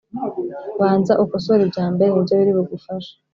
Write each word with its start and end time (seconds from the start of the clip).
banza 0.79 1.13
ukosore 1.23 1.61
ibyambere 1.63 2.09
nibyo 2.09 2.33
biri 2.39 2.51
bugufashe 2.57 3.13